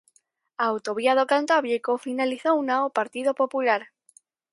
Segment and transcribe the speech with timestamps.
[0.63, 3.81] A autovía do Cantábrico finalizouna o Partido Popular.